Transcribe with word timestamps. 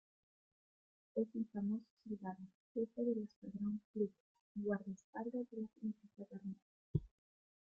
Es 1.13 1.27
un 1.35 1.45
famoso 1.53 1.85
soldado, 2.07 2.39
jefe 2.73 3.03
del 3.03 3.21
escuadrón 3.21 3.81
Pluto 3.93 4.15
y 4.55 4.63
guardaespaldas 4.63 5.47
de 5.51 5.61
la 5.61 5.67
princesa 5.79 6.25
Garnet. 6.27 6.57